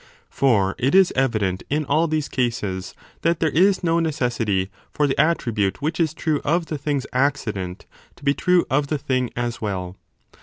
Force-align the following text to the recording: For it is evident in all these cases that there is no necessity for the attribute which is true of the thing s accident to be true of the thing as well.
For 0.31 0.73
it 0.79 0.95
is 0.95 1.13
evident 1.15 1.61
in 1.69 1.85
all 1.85 2.07
these 2.07 2.27
cases 2.27 2.95
that 3.21 3.39
there 3.39 3.51
is 3.51 3.83
no 3.83 3.99
necessity 3.99 4.71
for 4.91 5.05
the 5.05 5.21
attribute 5.21 5.79
which 5.79 5.99
is 5.99 6.15
true 6.15 6.41
of 6.43 6.65
the 6.65 6.77
thing 6.79 6.97
s 6.97 7.05
accident 7.13 7.85
to 8.15 8.23
be 8.25 8.33
true 8.33 8.65
of 8.67 8.87
the 8.87 8.97
thing 8.97 9.29
as 9.35 9.61
well. 9.61 9.95